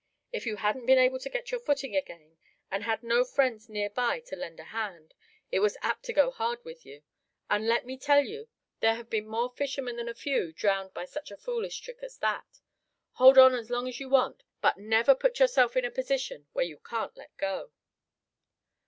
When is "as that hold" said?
12.01-13.37